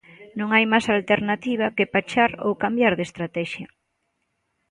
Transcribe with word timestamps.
Non 0.39 0.49
hai 0.55 0.65
máis 0.71 0.85
alternativa 0.95 1.73
que 1.75 1.89
pechar 1.93 2.31
ou 2.45 2.51
cambiar 2.63 2.93
de 2.95 3.03
estratexia. 3.09 3.67